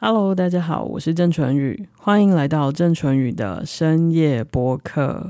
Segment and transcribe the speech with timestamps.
[0.00, 5.28] Hello，大家好，我是郑纯宇，欢迎来到郑纯宇的深夜播客。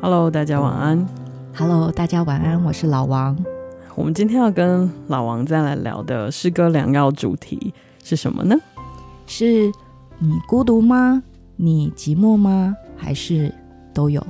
[0.00, 1.06] Hello，大家晚安。
[1.54, 3.38] Hello，大家晚安，我是老王。
[3.94, 7.72] 我们今天要跟老王再来聊的诗歌良药主题
[8.02, 8.56] 是什么呢？
[9.28, 9.70] 是
[10.18, 11.22] 你孤独吗？
[11.54, 12.74] 你寂寞吗？
[12.96, 13.54] 还是
[13.94, 14.20] 都有？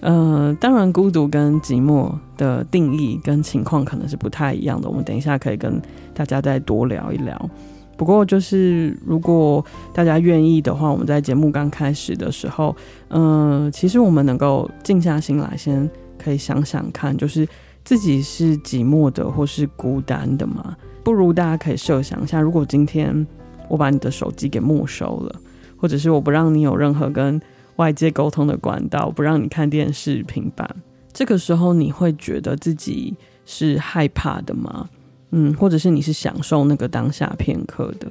[0.00, 4.88] 对，呃，当然，孤独跟寂寞的定义跟情况可能是不太一样的。
[4.88, 5.80] 我们等一下可以跟
[6.14, 7.50] 大家再多聊一聊。
[7.96, 12.74] 不过，就是如果大家愿意的话，我们在节目刚开始的时候，
[13.08, 17.46] 嗯、其实我们能够静下心来，先可以想想看，就是。
[17.84, 20.76] 自己是寂寞的或是孤单的吗？
[21.02, 23.26] 不如大家可以设想一下，如果今天
[23.66, 25.34] 我把你的手机给没收了，
[25.74, 27.40] 或者是我不让你有任何跟
[27.78, 30.68] 外界沟通的管道，不让你看电视、平板，
[31.12, 34.88] 这个时候你会觉得自己是害怕的吗？
[35.32, 38.08] 嗯，或者是你是享受那个当下片刻的？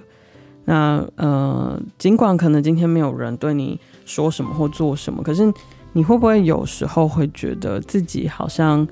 [0.65, 5.49] 那呃，尽管可能今天没有人对你说什么或做什么，可是
[5.93, 8.85] 你会不会有时候会觉得自己好像？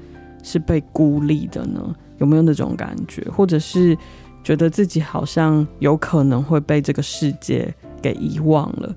[0.47, 1.95] 是被孤立的呢？
[2.19, 3.27] 有没有那种感觉？
[3.31, 3.97] 或者是
[4.43, 8.95] 觉得自己好像有可能会被这个世界给遗忘了？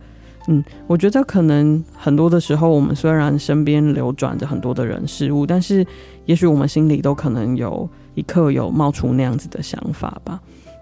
[0.50, 5.86] 嗯，我觉得可能很多的时候，我们虽然身边流转着很多的人事物，但是
[6.24, 10.40] 也许我们心里都可能有一刻有冒出那样子的想法吧。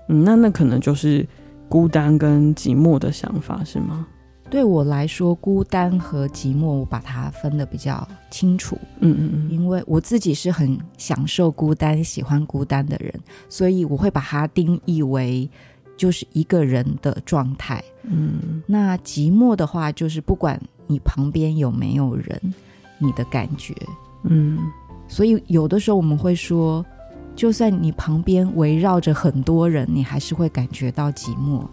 [0.08, 1.26] 嗯，那那可能就是
[1.68, 4.06] 孤单跟寂寞的想法，是吗？
[4.48, 8.78] 对我来说，孤单和寂寞，我把它分得比较清楚。
[9.00, 13.12] 嗯嗯嗯，因为我自己是很享受孤单、喜欢孤单的人，
[13.48, 15.50] 所以我会把它定义为
[15.96, 17.82] 就是一个人的状态。
[18.02, 22.40] 嗯，那寂寞的话，就是不管你旁边有没有人，
[22.98, 23.74] 你的感觉。
[24.24, 24.58] 嗯，
[25.08, 26.84] 所以有的时候我们会说，
[27.34, 31.66] 就算你旁边围绕着很多人，你还是会感觉到寂寞。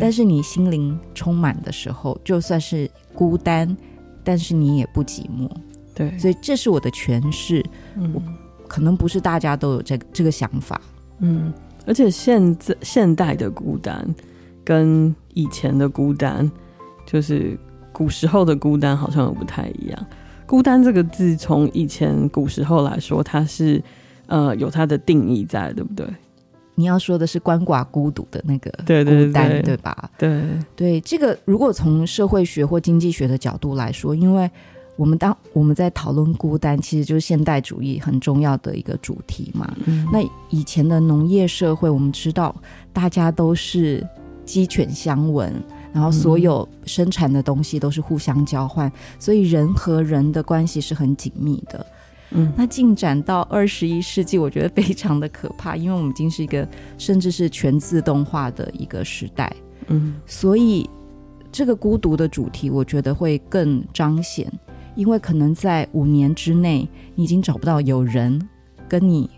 [0.00, 3.76] 但是你心灵充满的时候，就算是孤单，
[4.24, 5.48] 但是你也不寂寞。
[5.94, 7.64] 对，所以这是我的诠释。
[7.94, 8.20] 嗯，
[8.66, 10.80] 可能不是大家都有这个这个想法。
[11.20, 11.54] 嗯，
[11.86, 14.14] 而且现在现代的孤单
[14.64, 16.50] 跟以前的孤单，
[17.06, 17.56] 就是
[17.92, 20.06] 古时候的孤单，好像又不太一样。
[20.44, 23.82] 孤单这个字，从以前古时候来说，它是
[24.26, 26.06] 呃有它的定义在，对不对？
[26.74, 30.10] 你要说的是鳏寡孤独的那个孤单，对对对，对吧？
[30.18, 30.42] 对
[30.74, 34.50] 对，这个如果从社会学或经济学的角度来说，因为
[34.96, 39.72] 我们当我们在讨论孤单，其实就是现代主义很重要的一个主题嘛。
[39.84, 40.20] 嗯、那
[40.50, 42.54] 以前的农业社会，我们知道
[42.92, 44.06] 大家都是
[44.44, 45.52] 鸡犬相闻，
[45.92, 51.86] 然后所有生产的东西都是互相交换，嗯、所以人和人的关系是很紧密的。
[52.30, 56.66] 嗯，那进展到二十一世纪，我觉得非常的可怕，因为我们已经是一个
[56.98, 59.54] 甚至是全自动化的一个时代。
[59.86, 60.90] 嗯，所以
[61.52, 64.52] 这个孤独的主题，我觉得会更彰显，
[64.96, 68.48] 因为可能在五年之内，你已经找不到有人
[68.88, 69.30] 跟你，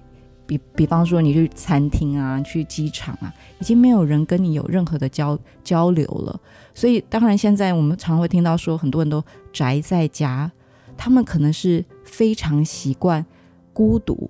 [0.47, 3.31] 比比方说你去餐厅啊，去机场啊，
[3.61, 6.41] 已经没有人跟你有任何的交交流了。
[6.73, 10.51] 所以当然现在我们常常会听到说，很多人都宅在家。
[10.97, 13.25] 他们可能是非常习惯
[13.73, 14.29] 孤独，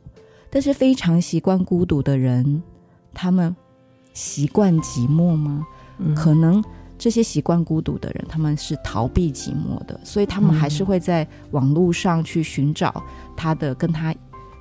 [0.50, 2.62] 但是非常习惯孤独的人，
[3.15, 3.56] 他们
[4.12, 5.66] 习惯寂寞吗？
[5.97, 6.62] 嗯、可能
[6.98, 13.03] 这些习惯孤独的人，他们是逃避寂寞的，所以他们还是会在网络上去寻找
[13.36, 14.14] 他的跟他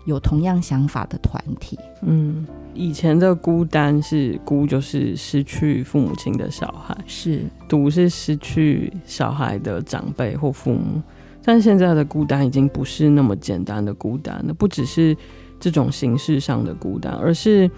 [0.05, 1.77] 有同样想法的团体。
[2.03, 11.01] 嗯，以前的孤单是孤，就是失去父母亲的小孩；是独，是失去小孩的长辈或父母。
[11.43, 15.15] 但现在的孤单已经不是那么简单的孤单了，不只是
[15.59, 17.69] 这种形式上的孤单，而是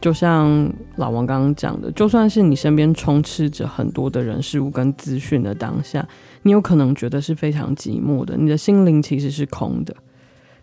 [0.00, 6.06] 就像老王刚刚讲的，就算是你身边充斥着很多的人事物跟资讯的当下，
[6.42, 9.94] 你有可能觉得是非常寂寞的，你的心灵其实是空的，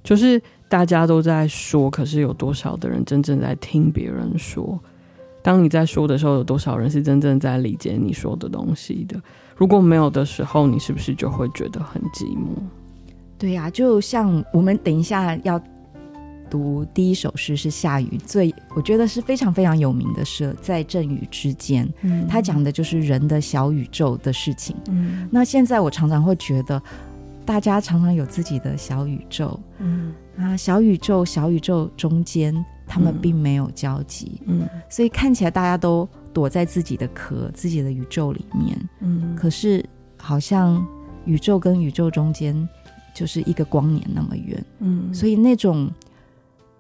[0.04, 4.80] 就是大家都在说，可是有多少的人真正在听别人说？
[5.44, 9.22] 当你在说的时候，有多少人是真正在理解你说的东西的？
[9.56, 12.58] 如果没有的时候，你是不是就会觉得很寂寞？
[13.38, 15.62] 对呀、就像我们等一下要
[16.50, 24.76] 读第一首诗是夏雨最，我觉得是非常非常有名的诗，在阵雨之间，嗯，他讲的就是人的小宇宙的事情。
[24.90, 26.82] 嗯，那现在我常常会觉得，
[27.46, 30.14] 大家常常有自己的小宇宙，嗯。
[30.38, 32.54] 啊，小宇宙小宇宙中间，
[32.86, 36.08] 他们并没有交集，嗯，所以看起来大家都。
[36.34, 39.84] 躲在自己的壳、自己的宇宙里面，嗯，可是
[40.18, 40.86] 好像
[41.26, 42.56] 宇宙跟宇宙中间
[43.12, 45.90] 就是一个光年那么远，嗯，所以那种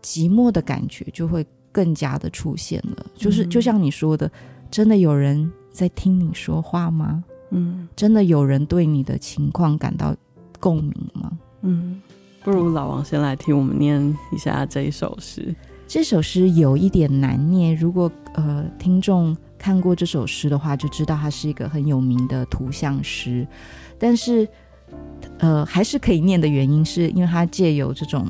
[0.02, 3.06] 寂寞的感觉就会更加的出现了。
[3.16, 4.32] 就是就像你说的，
[4.70, 7.24] 真的有人在听你说话吗？
[7.52, 10.16] 嗯，真的有人对你的情况感到
[10.60, 11.32] 共鸣吗？
[11.62, 12.02] 嗯，
[12.44, 15.56] 不如老王先来替我们念一下这一首诗。
[15.88, 23.48] 这首诗有一点难念，如果呃听众看过这首诗的话，就知道它是一个很有名的图像诗。
[23.98, 24.46] 但是
[25.40, 28.30] 呃还是可以念的原因，是因为它借由这种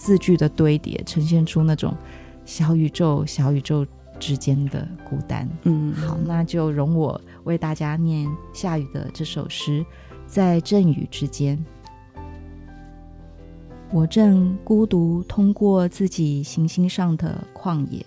[0.00, 1.94] 字句的堆叠，呈现出那种
[2.46, 3.86] 小宇宙、小宇宙
[4.18, 5.46] 之间的孤单。
[5.64, 9.84] 嗯，好，那就容我为大家念夏雨的这首诗，
[10.26, 11.62] 在阵雨之间。
[13.92, 18.06] 我正孤独通过自己行星上的旷野，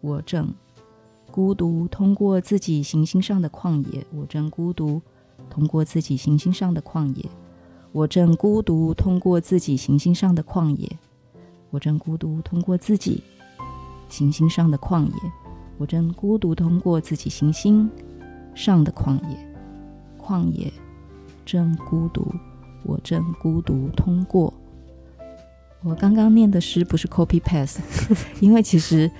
[0.00, 0.54] 我正
[1.30, 5.02] 孤独通过自己行星上的旷野，我正孤独
[5.50, 7.28] 通过自己行星上的旷野，
[7.92, 10.90] 我正孤独通过自己行星上的旷野，
[11.70, 13.22] 我正孤独通过自己
[14.08, 15.12] 行星上的旷野，
[15.76, 17.90] 我正孤独通过自己行星
[18.54, 19.36] 上的旷野，
[20.18, 20.72] 旷野
[21.44, 22.26] 正孤独。
[22.84, 24.52] 我正孤独通过。
[25.82, 27.78] 我刚刚念的诗不是 copy past
[28.40, 29.10] 因为其实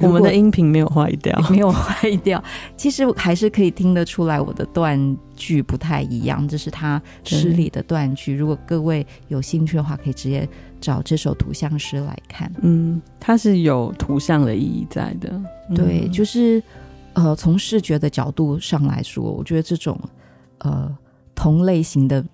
[0.00, 2.42] 我们的音频没有坏掉， 没有坏掉。
[2.76, 8.34] 其实还是可以听得出来，我的断句不太一样，这是他诗里的断句。
[8.34, 10.48] 如果各位有兴趣的话，可以直接
[10.80, 12.52] 找这首图像诗来看。
[12.62, 15.30] 嗯，它是有图像的意义在的。
[15.70, 16.62] 嗯、对，就是
[17.14, 19.98] 呃，从视觉的角度上来说，我觉得这种
[20.58, 20.96] 呃
[21.34, 22.24] 同类型的。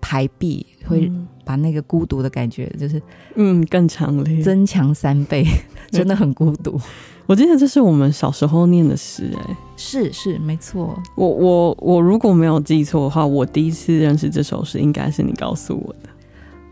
[0.00, 1.10] 排比会
[1.48, 3.00] 把那个孤独的感觉，就是
[3.36, 5.46] 嗯更强烈，增强三倍，
[5.90, 6.78] 真的很孤独。
[7.24, 11.02] 我记得这是我们小时候念的诗，哎，是是没错。
[11.14, 16.10] 我我我如果没有记错的话，我第一次认识这首诗应该是你告诉我的。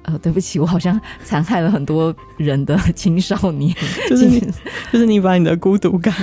[0.02, 3.74] 呃，对不起，我好像残害了很多人的青少年，
[4.10, 4.38] 就是你，
[4.92, 6.14] 就是你把你的孤独感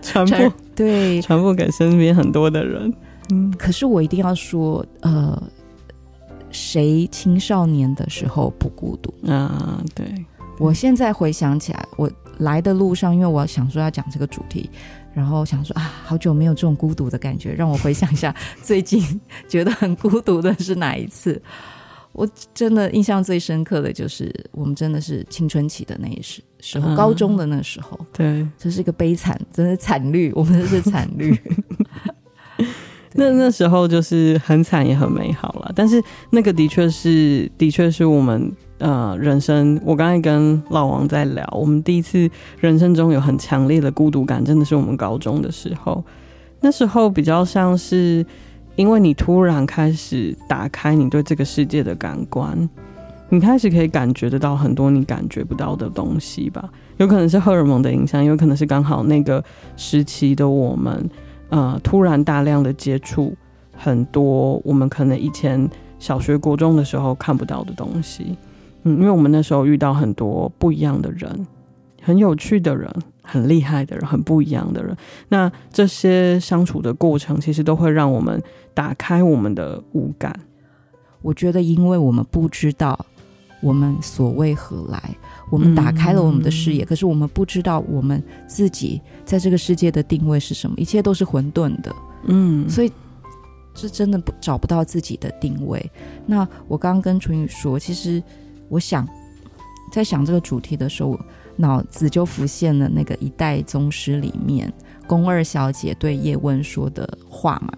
[0.00, 2.90] 传播，对，传播给身边很多的人。
[3.30, 5.42] 嗯，可是我一定要说，呃。
[6.52, 9.82] 谁青少年的时候不孤独啊？
[9.94, 10.06] 对，
[10.58, 14.70] 我现在回想起来，我来的路上，因为我想说要讲这个主题，
[15.14, 21.40] 然后想说啊，好久没有这种孤独的感觉，让我回想一下最近觉得很孤独的是哪一次？
[22.12, 31.34] 我真的印象最深刻的就是我们真的是青春期的那一时时候，啊、高中的那时候，对，这是一个悲惨，真的惨绿，我们这是惨绿。
[33.14, 39.78] 那那时候就是很惨也很美好了，但是那个的确是，的确是我们呃人生。
[39.84, 42.28] 我刚才跟老王在聊，我们第一次
[42.58, 46.02] 人生中有很强烈的孤独感，真的是我们高中的时候。
[46.60, 48.24] 那时候比较像是，
[48.76, 52.56] 因为你突然开始打开你对这个世界的感官，
[53.28, 56.70] 你开始可以感觉得到很多你感觉不到的东西吧。
[56.96, 59.44] 有可能是荷尔蒙的影响，有可能是刚好那个
[59.76, 61.10] 时期的我们。
[61.52, 63.36] 呃，突然大量的接触
[63.76, 65.68] 很多我们可能以前
[65.98, 68.38] 小学、国中的时候看不到的东西，
[68.84, 71.46] 嗯，因为我们那时候遇到很多不一样的人，
[72.00, 72.90] 很有趣的人，
[73.22, 74.96] 很厉害的人，很不一样的人。
[75.28, 80.34] 那这些相处的过程，其实都会让我们打开我们的五感。
[81.20, 82.98] 我觉得，因为我们不知道
[83.62, 85.00] 我们所谓何来。
[85.50, 92.90] 我们打开了我们的视野，嗯，可是我们不知道我们自己在这个世界的定位是什么，一切都是混沌的，嗯，所以
[93.74, 95.90] 是真的不找不到自己的定位。
[96.24, 98.22] 那我刚刚跟淳宇说，其实
[98.70, 99.06] 我想
[99.92, 101.18] 在想这个主题的时候，
[101.56, 104.72] 脑子就浮现了那个《一代宗师》里面
[105.06, 107.74] 宫二小姐对叶问说的话嘛。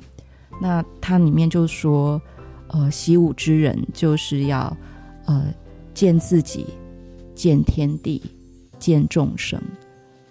[0.60, 2.22] 那它里面就说，
[2.68, 4.76] 呃，习武之人就是要
[5.26, 5.52] 呃
[5.94, 6.66] 见自己。
[7.34, 8.22] 见天地，
[8.78, 9.60] 见众生。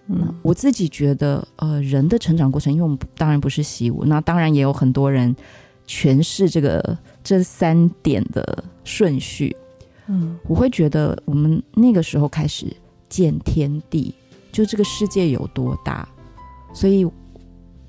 [0.08, 5.36] 嗯，我自己觉得，呃，人的成长过程，因为我们当然不是习武，那当然也有很多人
[5.86, 9.54] 诠释这个这三点的顺序。
[10.08, 12.68] 嗯，我会觉得，我们那个时候开始
[13.10, 14.16] 见天地，
[14.54, 16.08] 就这个世界有多大，
[16.74, 17.06] 所以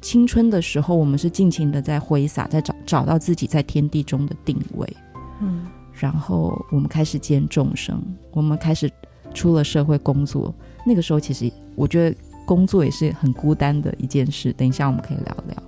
[0.03, 4.97] 青春的时候，我们是尽情的在挥洒，在找找到自己在天地中的定位。
[5.41, 5.67] 嗯。
[5.99, 8.91] 然后我们开始见众生，我们开始
[9.33, 10.53] 出了社会工作。
[10.85, 14.53] 那个时候，其实我觉得工作也是很孤单的一件事。
[14.55, 15.63] 等一下我们可以聊聊。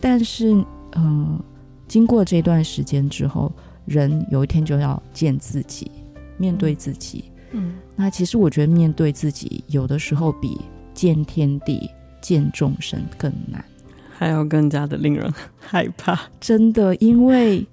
[0.00, 0.64] 但是，嗯、
[0.94, 1.44] 呃，
[1.88, 3.50] 经过这段时间之后，
[3.86, 5.90] 人有一天就要见自己，
[6.36, 7.24] 面对自己。
[7.52, 10.60] 嗯，那其实我觉得面对自己，有的时候比
[10.94, 11.90] 见天地、
[12.20, 13.64] 见众生更难，
[14.10, 16.20] 还要更加的令人害怕。
[16.38, 17.66] 真的，因为。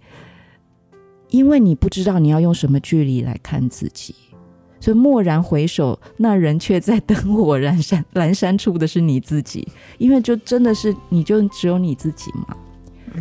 [1.29, 4.15] 因为你不知道你要用什么距离来看自己，
[4.79, 9.67] 所以蓦然回首，那人却在灯火阑珊阑珊处的是你自己，
[9.97, 12.55] 因为就真的是你就只有你自己嘛。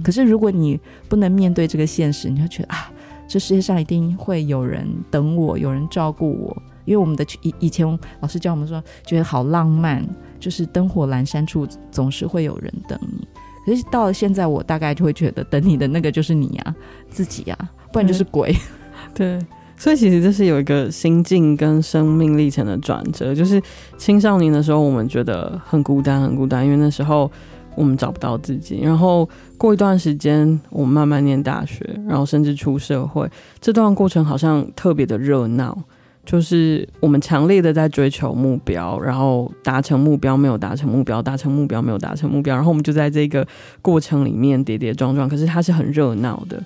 [0.04, 2.92] 可是如果你不能面对这个现实，你就觉得啊，
[3.26, 6.62] 这世界上一定会有人等我，有人照顾我。
[6.84, 7.86] 因为我们的以以前
[8.20, 10.06] 老师教我们说，觉得好浪漫，
[10.38, 13.26] 就是灯火阑珊处总是会有人等你。
[13.66, 16.74] 可是到了现在，我大概就会觉得等你的那个就是你呀、啊，
[17.10, 17.68] 自己呀、啊。
[17.92, 18.54] 不然就是鬼，
[19.14, 19.38] 对，
[19.76, 23.34] 所以其实这是有一个心境跟生命历程的转折。
[23.34, 23.62] 就是
[23.96, 27.30] 青少年的时候，我们觉得很孤单，很孤单，因为那时候
[27.74, 28.80] 我们找不到自己。
[28.82, 33.26] 然后过一段时间，我们慢慢念大学，然后甚至出社会，
[33.60, 35.78] 这段过程好像特别的热闹。
[36.26, 43.46] 就是我们强烈的在追求目标，然后达成目标没有达成目标，达成目标没有达成目标，然后我们就在这个
[43.80, 45.28] 过程里面跌跌撞撞。
[45.28, 46.62] 可是它是很热闹的。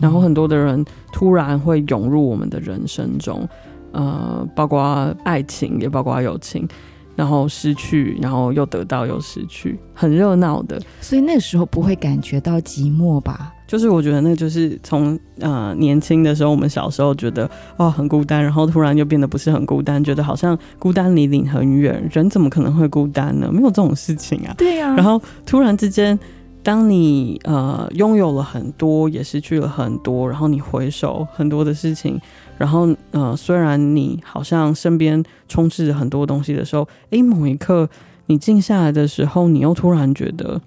[0.00, 3.48] 然后很多的人突然会涌入我们的人生中，
[3.92, 6.66] 呃，包括爱情，也包括友情，
[7.14, 10.80] 然后失去，然后又得到，又失去，很热闹的。
[11.00, 13.52] 所以那时候不会感觉到寂寞吧？
[13.72, 22.06] 就是我觉得那就是从呃年轻的时候，我们小时候觉得哦很孤单，然后突然又变得不是很孤单，觉得好像孤单离你很远。
[22.12, 23.48] 人怎么可能会孤单呢？
[23.50, 24.52] 没有这种事情啊。
[24.58, 24.94] 对呀、啊。
[24.94, 26.18] 然后突然之间。
[26.64, 32.16] 当你呃拥有了很多，也失去了很多，然后你回首很多的事情，
[32.56, 37.88] 然后呃虽然你好像身边充斥着很多东西的时候，诶，某一刻
[38.26, 40.60] 你静下来的时候，你又突然觉得，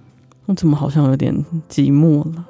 [0.47, 1.33] 我怎么好像有点
[1.69, 2.43] 寂寞了？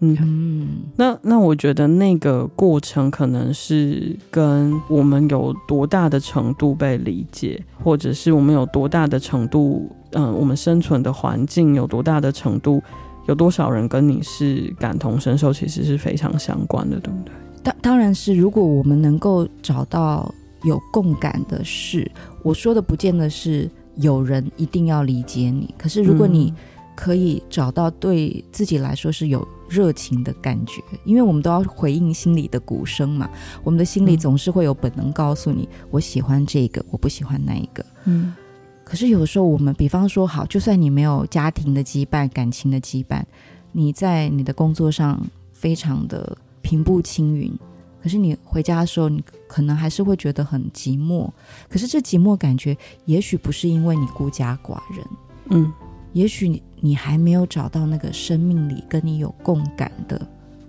[0.00, 9.90] 嗯，嗯，那那我觉得那个过程可能是跟我们有多大的程度被理解，或者是我们有多大的程度。
[10.12, 12.82] 嗯、呃，我们生存的环境有多大的程度，
[13.26, 17.34] 有多少人跟你是感同身受，其实是非常相关的，对不对？
[17.62, 22.10] 当当然是，如果我们能够找到有共感的事，
[22.42, 25.74] 我说的不见得是有人一定要理解你。
[25.76, 26.54] 可是如果你
[26.98, 33.30] 可以找到对自己来说是有热情的感觉，因为我们都要回应心里的鼓声嘛，
[33.62, 38.34] 我们的心里总是会有本能告诉你，我喜欢这个，我不喜欢那一个，嗯。
[38.82, 43.22] 可是有时候，我们比方说，好，就算你没有家庭的羁绊、感情的羁绊，
[43.70, 47.56] 你在你的工作上非常的平步青云，
[48.02, 51.30] 可是你回家的时候，你可能还是会觉得很寂寞。
[51.68, 55.06] 可是这寂寞感觉，也许不是因为你孤家寡人，
[55.50, 55.72] 嗯，
[56.12, 60.20] 也许你你还没有找到那个生命里跟你有共感的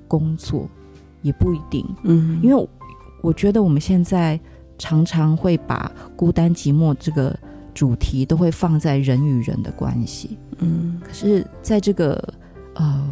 [0.07, 0.69] 工作，
[1.21, 2.69] 也不一定，嗯，因为
[3.21, 4.39] 我觉得我们现在
[4.77, 7.37] 常常会把孤单寂寞这个。
[7.71, 12.21] 主题都会放在人与人的关系，嗯，可是在这个
[12.73, 13.09] 呃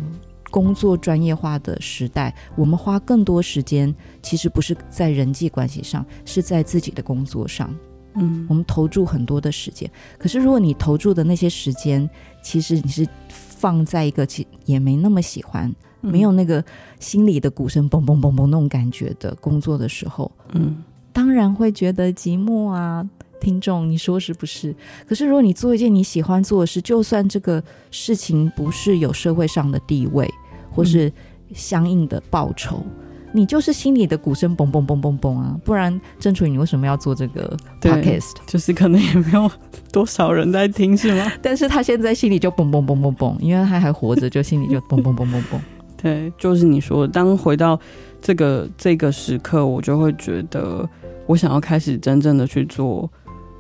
[0.52, 7.74] 工作专业化的时代，我们花更多时间，其实不是在人际关系上，是在自己的工作上，
[8.18, 9.90] 嗯，我们投注很多的时间。
[10.18, 12.10] 可是如果你投注的那些时间，
[12.42, 16.64] 其实你是放在一个其也没那么喜欢，嗯，没有那个
[17.00, 20.84] 心里的鼓声嘣嘣嘣嘣那种感觉的工作的时候，嗯，
[21.14, 23.08] 当然会觉得寂寞啊。
[23.40, 24.76] 听众，你说是不是？
[25.08, 30.28] 可是如果你做一件你喜欢做的事，就算这个事情不是有社会上的地位，
[30.72, 31.14] 或是
[31.54, 35.60] 相应的报酬，嗯、你就是心里的鼓声嘣嘣嘣嘣嘣啊！
[35.64, 38.34] 不然，郑楚，你为什么要做这个 podcast？
[38.46, 39.50] 就是可能也没有
[39.92, 41.32] 多少人在听，是吗？
[41.42, 45.60] 但是他现在心里就嘣嘣嘣嘣嘣，因为他还活着，就心里就嘣嘣嘣嘣嘣。
[46.02, 47.80] 对，就是你说的，当回到
[48.22, 50.88] 这个这个时刻，我就会觉得，
[51.26, 53.10] 我想要开始真正的去做。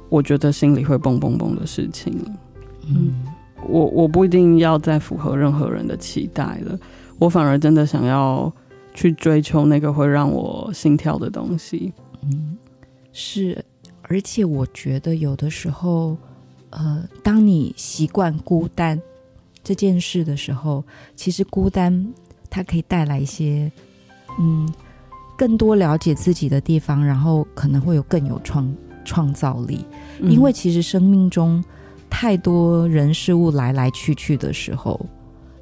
[0.09, 2.17] 我觉得心里会嘣嘣嘣的事情，
[2.87, 3.11] 嗯，
[3.67, 6.79] 我我不一定要再符合任何人的期待了，
[7.19, 8.49] 我反而真的想要
[8.97, 12.57] 去追求那个会让我心跳的东西，嗯，
[13.13, 13.63] 是，
[14.01, 16.17] 而且我觉得有的时候，
[16.71, 18.99] 呃，当你习惯孤单
[19.63, 20.83] 这件事的时候，
[21.15, 22.11] 其实孤单
[22.49, 23.71] 它可以带来一些，
[24.39, 24.67] 嗯，
[25.37, 28.67] 更多了解自己的地方，然后可能会有更有创。
[29.09, 29.85] 创造力，
[30.19, 31.63] 因为其实生命中
[32.09, 34.99] 太多人事物来来去去的时候，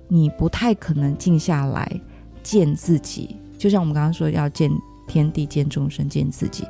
[0.08, 2.02] 你不太可能静下来
[2.46, 3.36] 见自己。
[3.58, 4.72] 就像我们刚刚说，要见
[5.08, 6.64] 天地、见众生、见自己。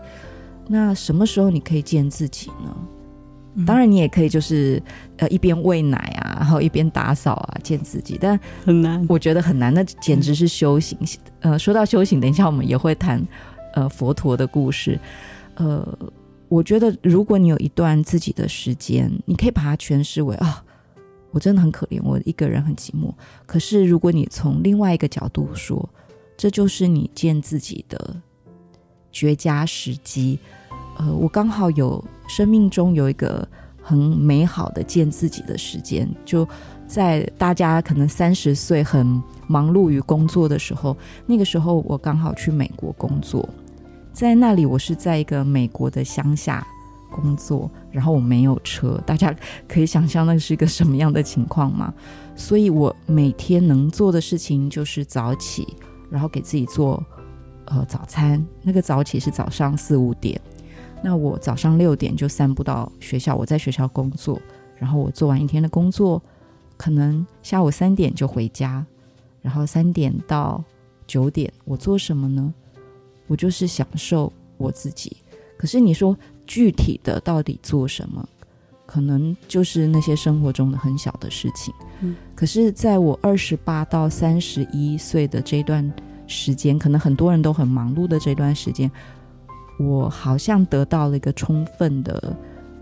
[0.67, 3.65] 那什么时候你可以见自己呢？
[3.67, 4.81] 当然，你也可以就是
[5.17, 8.17] 呃一边喂奶啊，然后一边打扫啊，见自己。
[8.19, 9.73] 但很难，我觉得很难。
[9.73, 10.97] 那简直是修行。
[11.41, 13.21] 呃，说到修行，等一下我们也会谈
[13.73, 14.97] 呃佛陀的故事。
[15.55, 15.85] 呃。
[16.47, 20.63] 我觉得，如果你有一段自己的时间，你可以把它诠释为啊，
[21.35, 23.13] 我真的很可怜，我一个人很寂寞。
[23.45, 25.89] 可是，如果你从另外一个角度说，
[26.37, 28.15] 这就是你见自己的
[29.11, 30.39] 绝佳时机。
[30.97, 33.45] 呃，我刚好有生命中有一个
[33.81, 36.47] 很美好的见自己的时间，就
[36.87, 43.49] 在大家可能三十岁很忙碌于工作的时候，那个时候我刚好去美国工作，
[44.13, 46.65] 在那里我是在一个美国的乡下
[47.15, 49.33] 工作，然后我没有车，大家
[49.67, 51.93] 可以想象那是一个什么样的情况吗？
[52.35, 55.65] 所以我每天能做的事情就是早起，
[56.09, 57.01] 然后给自己做
[57.65, 60.39] 呃早餐，那个早起是早上四五点。
[61.01, 64.41] 那我早上六点就散步到学校，我在学校工作，
[64.77, 66.21] 然后我做完一天的工作，
[66.77, 68.85] 可能下午三点就回家，
[69.41, 70.63] 然后三点到
[71.07, 72.53] 九点我做什么呢？
[73.27, 75.17] 我就是享受我自己。
[75.57, 78.27] 可是你说具体的到底做什么？
[78.85, 81.73] 可能就是那些生活中的很小的事情。
[82.01, 82.15] 嗯。
[82.35, 85.91] 可是在我二十八到三十一岁的这段
[86.27, 88.89] 时间，可能很多人都很忙碌的这段时间。
[89.79, 92.35] 我好像得到了一个充分的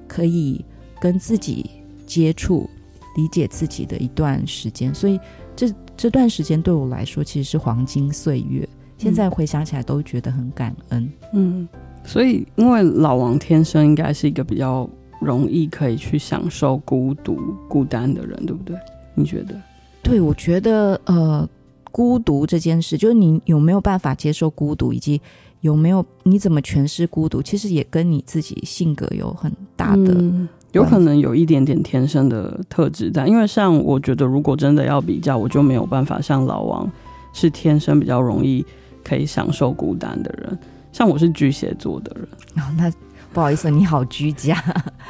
[0.08, 0.64] 可以
[1.02, 1.70] 跟自己
[2.06, 2.70] 接触、
[3.16, 5.20] 理解自己的一段时间，所以
[5.56, 8.68] 这这段时间对我来说其实是黄金岁月。
[8.98, 11.12] 现在回想起来都觉得很感恩。
[11.34, 11.68] 嗯，
[12.06, 18.76] 所以因为老王天生应该是一个比较容易可以去享受孤独、孤单的人，对不对？
[19.16, 19.56] 你觉得？
[20.02, 21.48] 对，我觉得呃，
[21.92, 25.22] 孤独这件事，就是你有没有办法接受孤独，以及。
[25.62, 26.06] 有没有？
[26.24, 27.42] 你怎么诠释孤独？
[27.42, 33.26] 其实也跟你自己性格有很大的、嗯，有可能有一点点天生的特质在。
[33.28, 36.92] 因为像我觉得，如果真的要比较，我就没有办法像老王
[37.32, 38.66] 是天生比较容易
[39.06, 40.60] 可以享受孤单的人。
[40.94, 42.90] 像我是巨蟹座的人，哦、那
[43.34, 44.56] 不好意思，你好居家。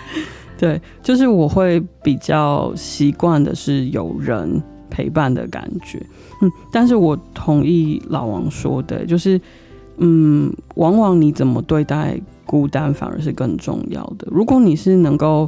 [0.57, 4.59] 对，就是我会比较习惯的是有人
[4.89, 6.03] 陪伴的感觉。
[6.41, 9.39] 嗯，但是我同意老王说的，就是。
[9.97, 14.27] 嗯，往往你怎么对待孤单，反而是更重要的。
[14.31, 15.47] 如果你是能够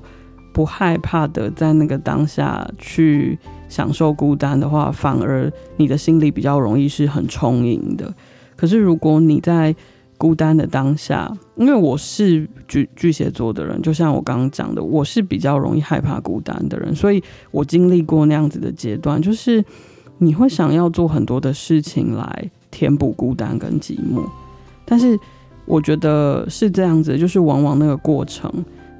[0.53, 8.13] 不害怕的在那个当下去享受孤单的话，反而你的心里比较容易是很充盈的。
[8.55, 9.75] 可是如果你在
[10.17, 19.63] 孤单的当下，因为我是巨巨蟹座的人，就像我刚刚讲的，我是比较容易害怕孤单的人，所以我经历过那样子的阶段，就是
[20.17, 22.49] 你会想要做很多的事情来。
[22.71, 24.21] 填补孤单跟寂寞，
[24.83, 25.17] 但是
[25.63, 28.51] 我觉得是这样子，就是往往那个过程，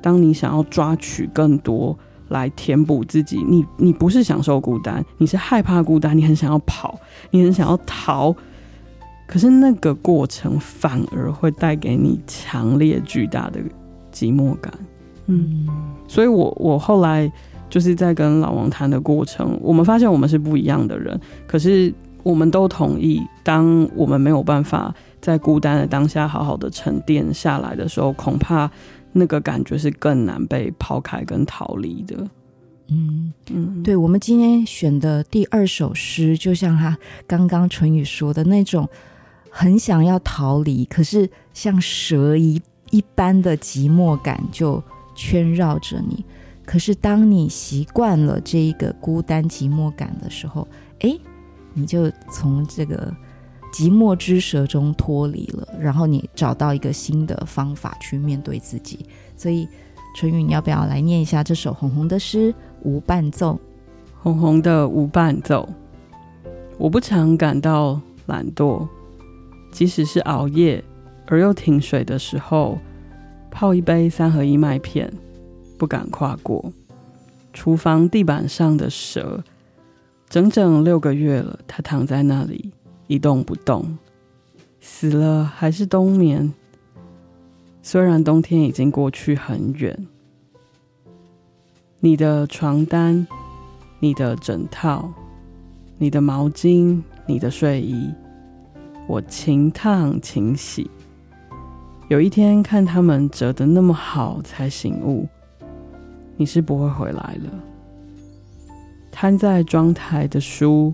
[0.01, 1.93] 当你想要抓取更多
[2.29, 6.97] 来填补自己，你你不是享受孤单，你是害怕孤单，你很想要跑，
[7.31, 8.33] 你很想要逃，
[9.27, 13.59] 可是那个过程反而会带给你强烈巨大的
[14.11, 14.73] 寂寞感。
[15.27, 15.67] 嗯，
[16.07, 17.31] 所以我我后来
[17.69, 21.93] 就是在跟老王谈的过程，我们发现我们是不一样的人，可是。
[22.25, 28.67] 我们都同意，当我们没有办法在孤单的当下好好的沉淀下来的时候，恐怕
[29.11, 32.27] 那个感觉是更难被抛开跟逃离的。
[32.89, 38.89] 嗯嗯，对，我们今天选的第二首诗，就像他刚刚淳宇说的那种，
[39.57, 44.83] 很想要逃离，可是像蛇一一般的寂寞感就
[45.15, 46.25] 圈绕着你。
[46.65, 50.67] 可是当你习惯了这一个孤单寂寞感的时候，
[50.99, 51.17] 哎。
[51.77, 53.13] 你就从这个
[53.73, 59.05] 寂寞之蛇中脱离了，然后你找到一个新的方法去面对自己。
[59.35, 59.67] 所以，
[60.15, 62.55] 淳予，你要不要来念一下这首红红的诗？
[62.83, 63.59] 无伴奏，
[64.21, 65.67] 红红的无伴奏。
[66.77, 68.87] 我不常感到懒惰，
[69.75, 70.81] 即使是熬夜
[71.25, 72.79] 而又停水的时候，
[73.51, 75.11] 泡一杯三合一麦片，
[75.77, 76.71] 不敢跨过
[77.51, 79.43] 厨房地板上的蛇。
[80.29, 82.71] 整整六个月了，它躺在那里
[83.07, 83.97] 一动不动，
[84.79, 86.53] 死了还是冬眠。
[87.81, 90.07] 虽然冬天已经过去很远，
[91.99, 93.27] 你的床单、
[93.99, 95.11] 你的枕套、
[95.97, 98.09] 你的毛巾、你的睡衣，
[99.07, 100.89] 我勤烫勤洗。
[102.07, 105.27] 有一天看他们折得那么好，才醒悟，
[106.37, 107.49] 你是不会回来了。
[109.11, 110.93] 摊在妆台的书，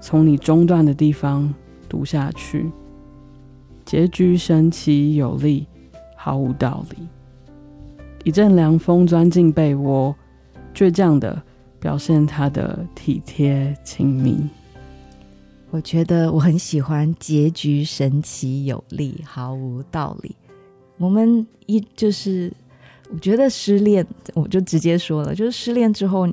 [0.00, 1.52] 从你中断的地方
[1.88, 2.70] 读下去，
[3.84, 5.66] 结局神奇有力，
[6.16, 7.06] 毫无道理。
[8.24, 10.14] 一阵凉风钻进被窝，
[10.74, 11.40] 倔强的
[11.78, 14.48] 表现他的体贴亲密。
[15.70, 20.34] 我觉得我很喜欢“结局神奇有力，毫无道理”。
[20.98, 22.52] 我们一就是，
[23.12, 26.28] 我觉得失恋，我就直接说了，就是失恋之后。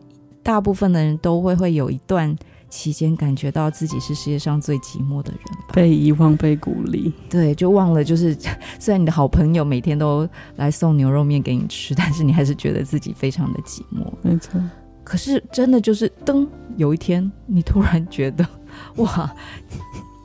[0.46, 2.38] 大部分的人都会会有一段
[2.70, 8.38] 期间感觉到自己是世界上最寂寞的人吧，被遗忘、被鼓励，对，就忘了就是，
[8.80, 14.06] 虽然你的好朋友每天都来送牛肉面给你吃，但是你还是觉得自己非常的寂寞。
[14.22, 14.62] 没错，
[15.04, 18.48] 可是真的就是，噔，有一天你突然觉得，
[18.98, 19.34] 哇，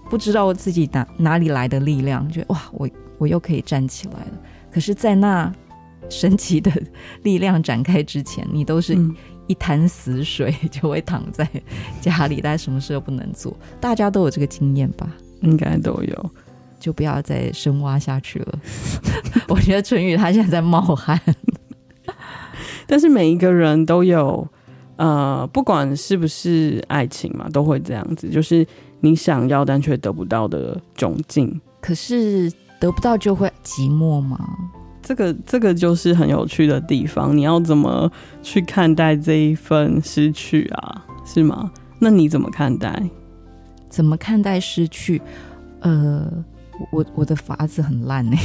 [0.08, 4.32] 不知道我自己哪哪里来的力量，觉得哇，我我又可以站起来了。
[4.72, 5.52] 可是，在那
[6.08, 6.70] 神奇的
[7.22, 8.94] 力量展开之前，你都是。
[8.94, 11.44] 嗯一潭死水 就会躺在
[12.00, 13.52] 家里，但什么事都不能做。
[13.80, 15.10] 大家都有这个经验吧？
[15.42, 16.30] 应该都有，
[16.78, 18.58] 就不要再深挖下去了。
[19.48, 21.20] 我觉得淳于他现在在冒汗，
[22.86, 24.46] 但是每一个人都有，
[25.00, 28.66] 呃，不管是不是爱情嘛，都会这样子，就是
[29.00, 31.58] 你想要但却得不到的窘境。
[31.80, 34.38] 可是得不到就会寂寞吗？
[35.00, 41.02] 这个这个就是很有趣的地方，你要怎么去看待这一份失去啊？
[41.24, 41.72] 是吗？
[41.98, 43.02] 那你怎么看待？
[43.88, 45.22] 怎么看待失去？
[45.80, 46.30] 呃，
[46.92, 48.36] 我我的法子很烂呢。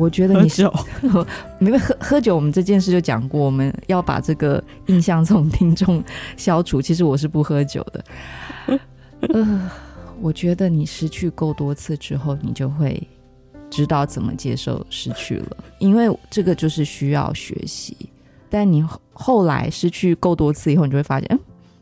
[0.00, 1.26] 我觉得你是喝酒，
[1.60, 6.02] 没喝喝酒，我们这件事就讲过，我们要把这个印象从听众
[6.36, 6.80] 消除。
[6.80, 8.04] 其实我是不喝酒的。
[9.34, 9.70] 呃，
[10.20, 13.00] 我觉得你失去够多次之后，你就会。
[13.70, 17.96] 知道怎么接受失去了，因为这个就是需要学习。
[18.48, 21.38] 但你后来失去够多次以后，你就会发现，嗯，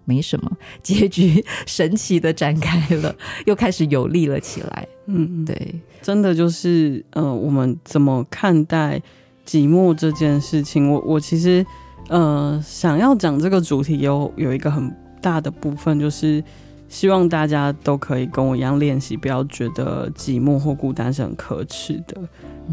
[0.09, 0.51] 没什么，
[0.83, 4.88] 结局 神奇的展开了， 又开始有力了起来。
[5.07, 9.01] 嗯，对，真的就是，呃，我们怎么看待
[9.47, 10.90] 寂寞这件事情？
[10.90, 11.64] 我我其实，
[12.09, 14.90] 呃，想要讲这个主题有有一个很
[15.21, 16.42] 大的部分就是。
[16.90, 22.16] 希望大家都可以跟我一样练习，不要觉得寂寞或孤单是很可耻的。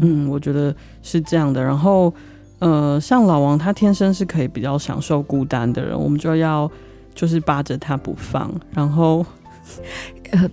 [0.00, 1.62] 嗯，我觉得是这样的。
[1.62, 2.10] 然后，
[2.60, 6.66] 呃，像老王他天生是可以比较享受孤单的人，我们就要
[7.16, 8.54] 就是扒着他不放。
[8.72, 9.26] 然后，
[10.30, 10.48] 呃，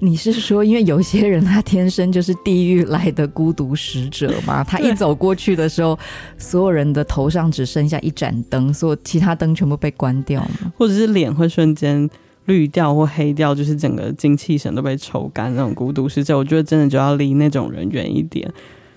[0.00, 4.64] 你是说，因为有些人他天生就是地狱来的孤独使者吗？
[4.64, 5.98] 他一走过去的时候，
[6.38, 10.72] 所有人的头上只剩下一盏灯，所有其他灯全部被关掉吗？
[10.78, 12.08] 或者是脸会瞬间。
[12.46, 18.46] 绿掉或黑掉，就是整个精气神都被抽干那种孤独使者，我觉得真的就要离那种人远一点。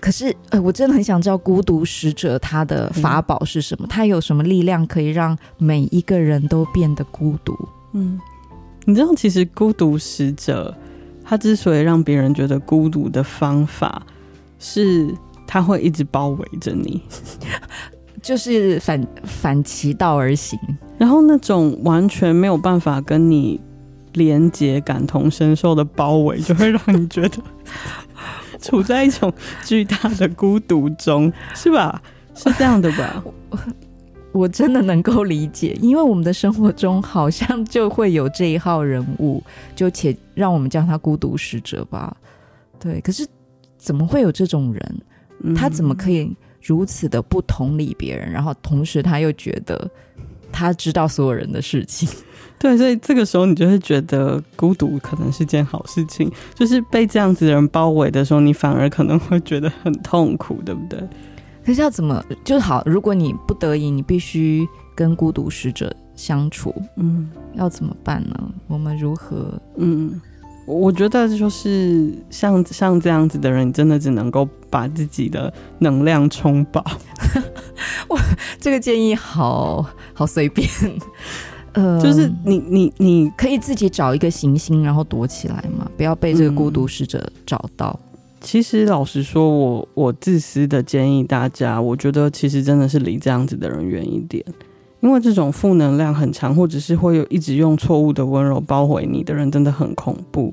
[0.00, 3.86] 可是，呃，我真的很想知道孤独使者他的法宝是什么？
[3.86, 7.56] 嗯、他有什么力量可以让每一个人都变得孤独？
[7.94, 8.20] 嗯，
[8.84, 10.74] 你知道，其实孤独使者
[11.24, 14.06] 他之所以让别人觉得孤独的方法，
[14.58, 15.12] 是
[15.46, 17.02] 他会一直包围着你。
[18.22, 20.58] 就是反反其道而行，
[20.98, 23.60] 然后那种完全没有办法跟你
[24.14, 27.38] 连接、感同身受的包围，就会让你觉得
[28.62, 29.32] 处在一种
[29.64, 32.02] 巨大的孤独中，是吧？
[32.34, 33.22] 是这样的吧？
[33.50, 33.58] 我，
[34.32, 39.42] 我真的能够理解，因为我们的生活中好像就会有这一号人物，
[39.74, 42.16] 就且让我们叫他孤独使者吧。
[42.78, 43.26] 对，可是
[43.76, 45.54] 怎么会有这种人？
[45.56, 46.36] 他怎么可以？
[46.60, 49.88] 如此的不同理别人，然后同时他又觉得
[50.50, 52.08] 他知道所有人的事情，
[52.58, 60.98] 对，所以这个时候你就会觉得孤独可能是件好事情，就是被这样子的人包围的时候，你反而可能会觉得很痛苦，对不对？
[61.64, 62.82] 可是要怎么就好？
[62.86, 68.50] 如果你不得已，你必须跟孤独使者相处，嗯，要怎么办呢？
[68.66, 69.60] 我们如何？
[69.76, 70.20] 嗯。
[70.66, 76.84] 我觉得就是像像这样子的人，你真的只能够把自己的能量充饱。
[78.08, 78.20] 哇，
[78.60, 80.68] 这个建议好好随便。
[81.72, 87.98] 呃，就是你你你可以自己找一个行星，然后躲起来嘛，不要被这个孤独使者找到。
[88.02, 88.08] 嗯，
[88.40, 94.44] 其实老实说，我我自私的建议大家，我觉得其实真的是离这样子的人远一点。
[95.00, 100.52] 因为这种负能量很强，或者是会有一直用错误的温柔包围你的人，真的很恐怖。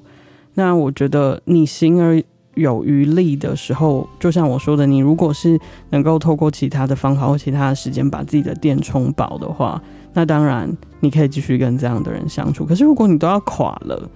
[0.54, 2.22] 那我觉得你行而
[2.54, 9.82] 有余力的时候，就像我说的，你如果是能够透过其他的方法或其他的时间把自己的电充饱的话，
[10.16, 10.68] 那当然
[11.00, 12.66] 你可以继续跟这样的人相处。
[12.66, 14.10] 可是如果你都要垮了，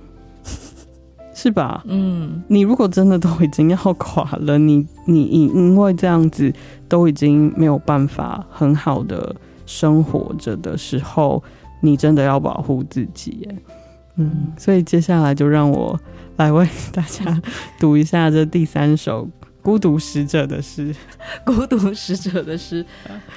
[1.35, 1.83] 是吧？
[1.85, 6.51] 嗯，你如果真的都已经要垮了，你你因为这样子
[6.87, 9.35] 都已经没有办法很好的。
[9.71, 11.43] 生活着的时候，
[11.79, 13.55] 你真的要保护自己耶。
[14.15, 15.95] 嗯，所以接下来就让我
[16.37, 17.39] 来为大家
[17.79, 19.25] 读一下这第三首
[19.61, 20.91] 《孤独使者的诗》。
[21.45, 22.83] 孤独使者的诗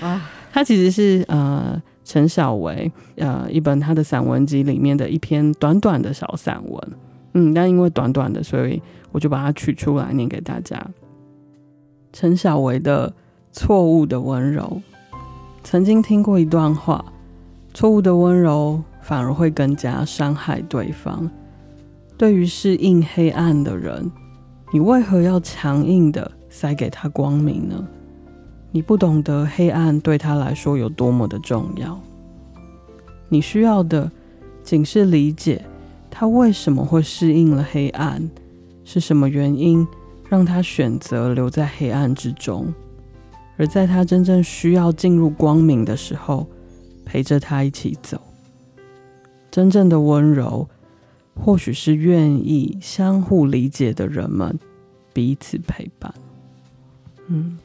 [0.00, 6.92] 啊，它其实是呃陈小维呃一本他的散文集里面的一篇短短的小散文。
[7.34, 10.84] 嗯，但因为短短的，所以我就把它取出来念给大家。
[12.12, 13.08] 陈小维的
[13.52, 14.82] 《错误的温柔》。
[15.64, 17.04] 曾经听过一段话：
[17.72, 21.30] 错误的温柔反而会更加伤害对方。
[22.18, 24.10] 对于适应黑暗的人，
[24.72, 27.88] 你为何要强硬的塞给他光明呢？
[28.72, 32.00] 你不懂得黑暗对他来说有多么的重要。
[33.28, 34.10] 你需要的
[34.64, 35.64] 仅是理解
[36.10, 38.28] 他为什么会适应了黑暗，
[38.84, 39.86] 是什么原因
[40.28, 42.72] 让他选择留在黑暗之中，
[43.56, 46.46] 而在他真正需要进入光明的时候，
[47.04, 48.20] 陪着他一起走。
[49.50, 50.68] 真正的温柔。
[51.34, 54.58] 或许是愿意相互理解的人们
[55.14, 56.12] 彼此陪伴。
[57.28, 57.56] 嗯，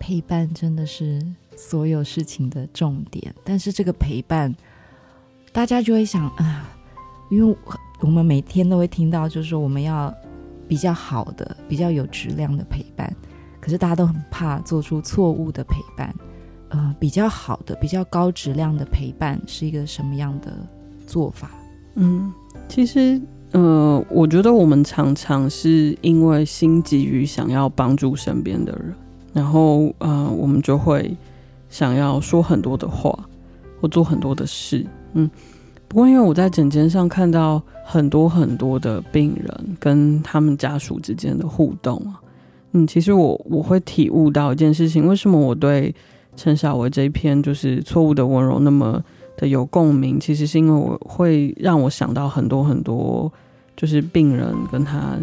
[0.00, 3.32] 陪伴真的是所有事情的重点。
[3.44, 4.52] 但是这个陪伴，
[5.52, 6.68] 大家就会想啊，
[7.30, 7.56] 因为
[8.00, 10.12] 我们每天都会听到，就是说我们要
[10.66, 13.14] 比较好的、比较有质量的陪伴。
[13.60, 16.12] 可是大家都很怕做出错误的陪伴。
[16.70, 20.52] 呃，比较好的、比较高质量的陪伴是一个什么样的
[21.06, 21.50] 做法？
[21.94, 22.32] 嗯。
[22.68, 28.94] 其实，呃，我觉得我们常常是因为心急于想要帮助身边的人，
[29.32, 31.16] 然后，呃，我们就会
[31.68, 33.16] 想要说很多的话，
[33.80, 34.84] 或做很多的事。
[35.12, 35.30] 嗯，
[35.86, 42.20] 不过因为我在诊间上看到很多很多的病人跟他们家属之间的互动啊，
[42.72, 45.94] 嗯，其实我我会体悟到一件事情：为什么我对
[46.36, 49.02] 陈小薇这一篇就是错误的温柔那么
[49.36, 53.30] 的有共鸣，其实是因为我会让我想到很多很多，
[53.76, 55.16] 就是病人跟他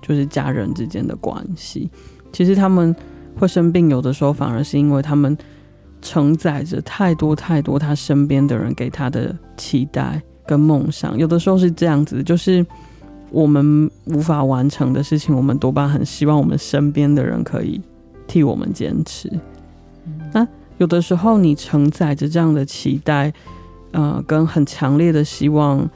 [0.00, 1.90] 就是家人之间的关系。
[2.32, 2.94] 其实他们
[3.38, 5.36] 会生病，有的时候反而是因为他们
[6.00, 11.16] 承载着太多太多他身边的人给他的期待跟梦想。
[11.16, 12.64] 有的时候是这样子，就是
[13.30, 17.80] 我们无法完成的事情，我们多半很希望我们身边的人可以
[18.26, 19.30] 替我们坚持。
[20.32, 20.46] 那
[20.78, 23.32] 有的时候你承载着这样的期待。
[23.94, 25.86] 呃，跟很强烈的希望，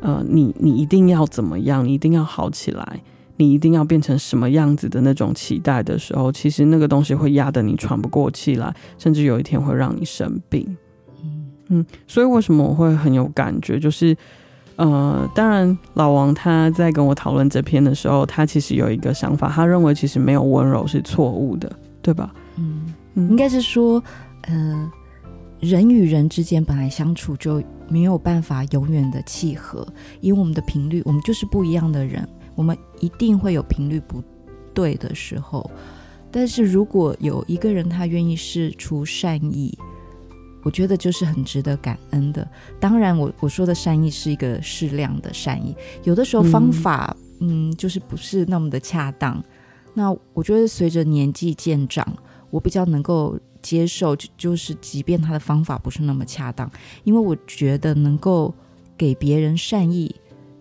[0.00, 1.82] 呃，你你一定要怎么样？
[1.82, 3.00] 你一定要好起来，
[3.36, 10.76] 你一定要变成什么样子的那种期待的时候，其实那个东西会压得你喘不过气来，甚至有一天会让你生病。
[11.22, 13.78] 嗯嗯，所以为什么我会很有感觉？
[13.78, 14.16] 就是
[14.76, 21.70] 呃，当然老王他在跟我讨论这篇的时候，他其实有一个想法，他认为其实没有温柔是错误的，
[22.00, 22.32] 对吧？
[22.56, 24.02] 嗯，嗯，应该是说，
[24.42, 24.90] 呃。
[25.58, 29.84] 人与人之间本来相处就没有办法永远的契合，
[30.20, 34.20] 因为我们的频率，我们就是不一样的人，我们一定会有频率不
[34.74, 35.70] 对的时候。
[36.32, 39.78] 但是如果有一个人他愿意试出善意，
[40.64, 42.46] 我觉得就是很值得感恩的。
[42.80, 49.40] 当然我，我我说的善意是一个适量的善意，有的时候方法嗯，嗯就是不是那么的恰当。
[49.94, 52.04] 那我觉得随着年纪渐长，
[52.50, 53.38] 我比较能够。
[53.62, 56.70] 接受就就是，即便他的方法不是那么恰当，
[57.02, 58.54] 因为我觉得能够
[58.96, 60.14] 给别人善意，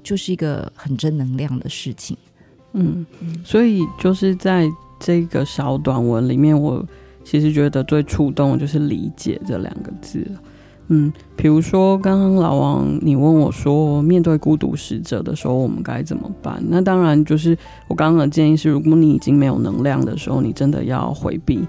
[0.05, 2.15] 就是一个很正能量的事情。
[2.73, 3.05] 嗯，
[3.43, 6.85] 所以就是在这个小短文里面，我
[7.23, 10.25] 其实觉得最触动的就是“理解”这两个字。
[10.89, 16.63] 嗯，比如说刚刚老王你问我说，面对孤独使者的时候，我们该怎么办？
[16.69, 21.65] 那当然就是我刚刚的建议是，如果你已经没有能量的时候，你真的要回避。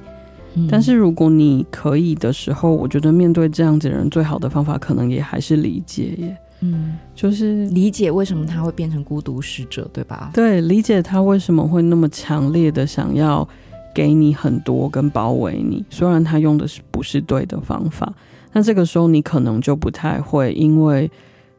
[0.70, 6.36] 但是如果你可以的时候，我觉得面对这样子的人，最好的方法可能也还是理解耶。
[6.60, 10.30] 嗯，就是理解为什么他会变成孤独使者，对吧？
[10.34, 13.46] 对，理解他为什么会那么强烈的想要
[13.94, 18.12] 给你很多跟包围你，虽然他用的是不是对的方法，
[18.52, 21.10] 那这个时候你可能就不太会因为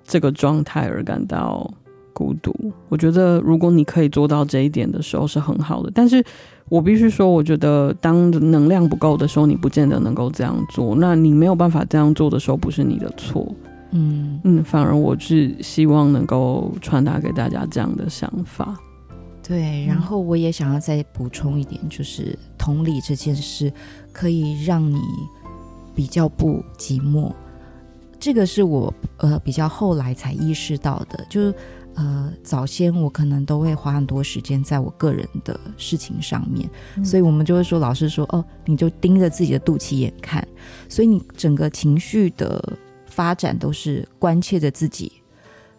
[0.03, 1.71] 这个状态而感到
[2.13, 2.53] 孤独。
[2.89, 6.23] 我觉得如果你可以做到这一点的时候是很好的，但是。
[6.69, 10.93] 我必须说，我觉得当能量不够的时候，你不见得能够这样做。
[10.97, 13.55] 那你没有办法这样做的时候，不是你的错。
[13.91, 18.77] 嗯嗯，反而我是希望能够传达给大家这样的想法。
[19.41, 23.71] 对，然后我也想要再补充一点，就是同理这件事
[24.11, 24.99] 可以让你
[25.95, 27.31] 比较不寂寞。
[28.19, 31.53] 这个是我呃比较后来才意识到的，就是。
[31.99, 40.47] 呃，早先我可能都会花很多时间在我个人的事情上面，嗯、所以我们就会说，老师说，哦，你就盯着自己的肚脐眼看，
[40.87, 42.77] 所以你整个情绪的
[43.17, 45.11] 发展都是关切着自己。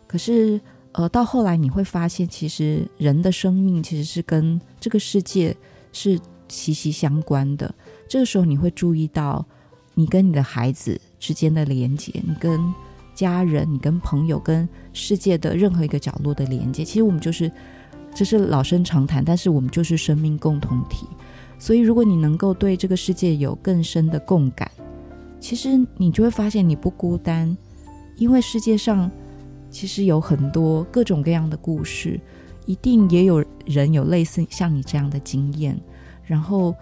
[0.08, 5.56] 可是，呃，到后来你会发现，其实人的生命其实是跟这个世界
[5.92, 7.72] 是息息相关的。
[8.08, 9.46] 这个时候，你会注意到
[9.94, 12.58] 你跟你的孩子之间的连接，你跟。
[13.14, 17.50] 家人，你跟朋友、跟世界的任何一个角落的连接，其实我们就是，
[18.14, 21.04] 这是老生常谈，但是我们就是生命共同体。
[21.58, 24.70] 所以，如果你能够对这个世界有更深的共感，
[25.40, 27.56] 其实你就会发现你不孤单，
[28.16, 29.10] 因为世界上
[29.70, 32.20] 其实有很多各种各样的故事，
[32.66, 35.78] 一定也有人有类似像你这样的经验。
[36.24, 36.74] 然后，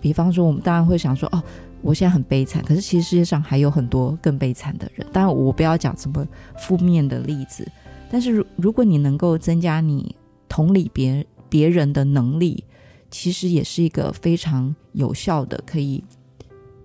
[0.00, 1.42] 比方说，我们当然会想说，哦，
[1.82, 5.06] 我现在很悲惨，可是其实世界上还有很多更悲惨的人。
[5.12, 6.26] 当然，我不要讲什么
[6.58, 7.64] 负面的例子，
[8.10, 10.16] 但是如如果你能够增加你
[10.48, 12.64] 同理别别人的能力，
[13.10, 16.02] 其实也是一个非常有效的，可以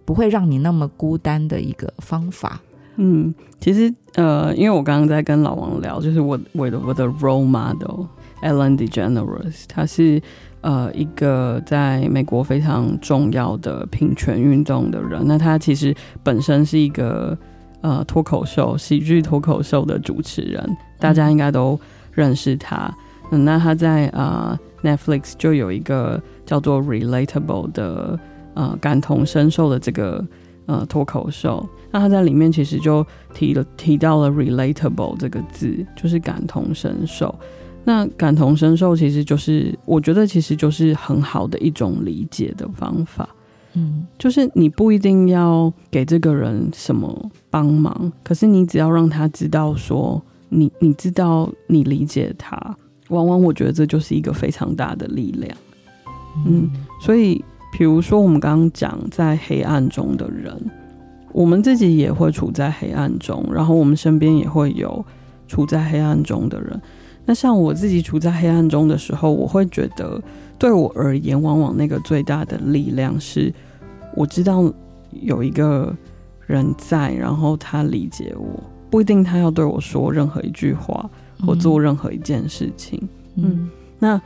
[0.09, 2.59] 不会让你那么孤单的一个方法。
[2.95, 8.07] 嗯，其实呃，因为我刚刚在跟老王聊，就是我我的我的 role model
[8.41, 10.19] Ellen DeGeneres，他是
[10.61, 15.21] 呃一个在美国非常重要的平权运动的人。
[15.23, 15.93] 那他其实
[16.23, 17.37] 本身是一个
[17.81, 21.79] 呃脱口秀喜剧脱口秀的主持人，大家应该都
[22.11, 22.91] 认识他。
[23.29, 28.19] 嗯，那他在呃 Netflix 就有一个叫做 Relatable 的
[28.59, 30.25] 呃感同身受的这个
[30.65, 31.65] 呃脱口秀。
[31.91, 37.33] 那他在里面其实就提了提到了 relatable 这个字，就是感同身受。
[37.85, 43.27] 那感同身受其实就是，我觉得其实就是很好的一种理解的方法。
[43.73, 52.75] 嗯，就是你不一定要给这个人什么帮忙，可是你只要让他知道说你你知道你理解他，
[53.09, 55.57] 往往我觉得这就是一个非常大的力量。
[56.45, 56.69] 嗯，
[57.01, 60.55] 所以比如说我们刚刚讲在黑暗中的人。
[61.32, 65.05] 我们自己也会处在黑暗中，然后我们身边也会有
[65.47, 66.82] 处在黑暗中的人。
[67.23, 70.19] 那像我自己处在黑暗中的时候，我会觉得，
[70.58, 73.53] 对我而言，往往那个最大的力量是，
[74.15, 74.73] 我知道
[75.21, 75.95] 有一个
[76.47, 81.08] 人在，然后他理解我，不一定他要对我说任何一句话
[81.45, 82.99] 或做任何一件事情。
[83.36, 84.19] 嗯，那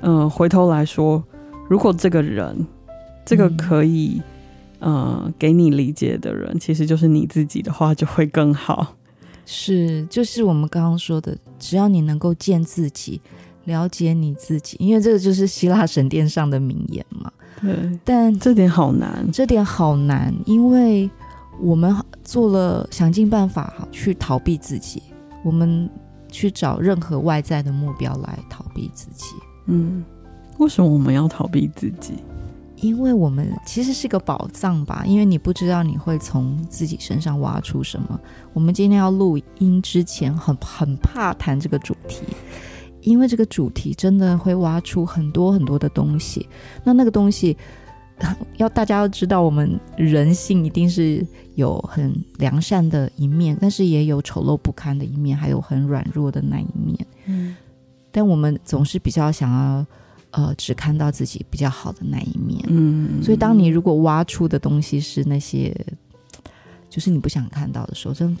[0.00, 1.22] 嗯、呃，回头来说，
[1.68, 2.66] 如果这个人，
[3.24, 4.20] 这个可以。
[4.82, 8.96] 呃，给你理解的人，其实就是你自己的话，就会更好。
[9.44, 13.20] 是，就是我们刚刚说的，只要你能够见自己，
[13.66, 17.30] 了解你自己，因为这个就是希腊神殿上的名言嘛。
[17.60, 21.10] 对，但这点好难，这点好难，因为
[21.60, 25.02] 我们做了想尽办法去逃避自己，
[25.44, 25.90] 我们
[26.30, 29.34] 去找任何外在的目标来逃避自己。
[29.66, 30.02] 嗯，
[30.56, 32.14] 为什么我们要逃避自己？
[32.80, 38.18] 因为我们其实是个宝藏吧，因为你不知道你会从自己身上挖出什么。
[38.54, 42.22] 我们今天要录音之前很，很很怕谈这个主题，
[43.02, 46.48] 因为这个主题真的会挖出很多很多的东西。
[46.82, 47.54] 那那个东西，
[48.56, 57.06] 要大家要知道，我们人性一定是有很良善的一面，但是也有丑陋不堪的一面，还有很软弱的那一面。
[57.26, 57.54] 嗯，
[58.10, 59.86] 但我们总是比较想要。
[60.32, 65.74] 呃，只看到自己比较好的那一面，嗯，所以当你如果挖出的东西是那些，
[66.88, 68.40] 就是你不想看到的时候，真的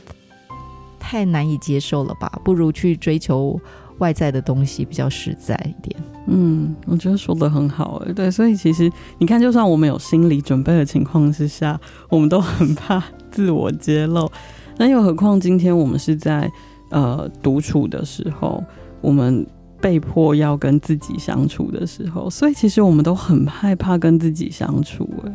[1.00, 2.40] 太难以接受了吧？
[2.44, 3.60] 不如去追求
[3.98, 5.96] 外在的东西比较实在一点。
[6.28, 14.30] 嗯，我觉得说的很好，哎，对，所以其实你看，就算我们有心理准备的情况之下，我们都很怕自我揭露。
[14.78, 16.48] 那又何况今天我们是在
[16.90, 18.62] 呃独处的时候，
[19.00, 19.44] 我们。
[19.80, 25.08] 被迫要跟自己相处的时候，所以其实我们都很害怕跟自己相处。
[25.24, 25.32] 哎，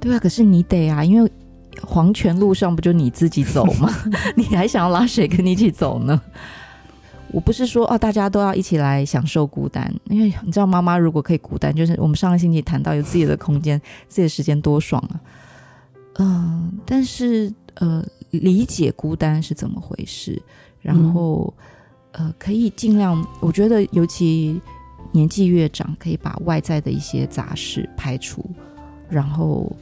[0.00, 1.30] 对啊，可是你得啊，因为
[1.82, 3.88] 黄泉路上不就你自己走吗？
[4.36, 6.20] 你还想要拉谁跟你一起走呢？
[7.30, 15.20] 我不是说哦，大家都要一起来享受孤单，因为你知道，妈妈如果可以孤单，就是我们上个星期谈到有自己的空间、 自己的时间多爽啊。
[16.14, 20.40] 嗯、呃，但是呃，理解孤单是怎么回事，
[20.80, 21.52] 然后。
[21.58, 21.64] 嗯
[22.12, 24.60] 呃，可以尽量，我觉得尤其
[25.12, 28.44] 年纪越长，可以把外在的一些杂事排除，
[29.08, 29.74] 然后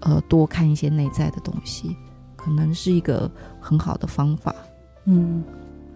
[0.00, 1.94] 呃，多看一些内在的东西，
[2.36, 4.54] 可能是一个很好的方法。
[5.04, 5.44] 嗯，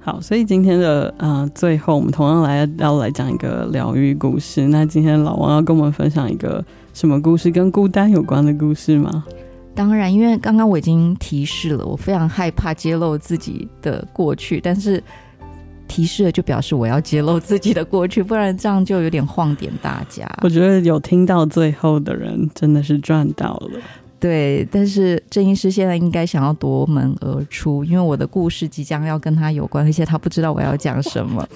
[0.00, 4.68] 好，所以今天的呃，最后我们同样来要来讲一个疗愈故事。
[4.68, 7.50] 那今天老王要跟我们分享一个什么故事？
[7.50, 9.24] 跟孤单有关的故事吗？
[9.74, 15.02] 当然，因为刚刚我已经提示了，我非常害怕揭露自己的过去，但是。
[15.88, 20.24] 提示了就表示我要揭露自己的过去，不然这样就有点晃点大家。
[20.42, 23.80] 我觉得有听到最后的人真的是赚到了。
[24.20, 31.48] 对，但是郑医师现在应该想要夺门而出，因为我的故事即将要跟他有关，而且他不知道我要讲什么，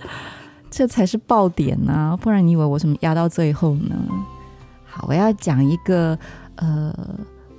[0.70, 2.16] 这才是爆点呢、啊！
[2.16, 3.96] 不然你以为我怎么压到最后呢？
[4.84, 6.18] 好，我要讲一个
[6.56, 6.92] 呃。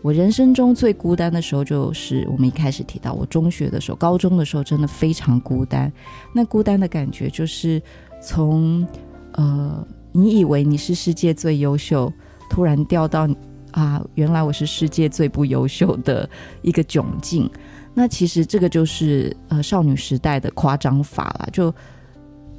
[0.04, 5.92] 我人生中最孤单的时候，就是我们一开始提到，我中学的时候、高中的时候，真的非常孤单。
[6.34, 7.82] 那孤单的感觉，就是
[8.22, 8.88] 从
[9.34, 12.12] 呃，你以为你是世界最优秀，
[12.50, 13.28] 突然掉到
[13.72, 16.30] 啊，原来我是世界最不优秀的
[16.62, 17.50] 一个窘境。
[17.94, 21.50] 那其实这个就是呃少女时代的夸张法了。
[21.52, 21.74] 就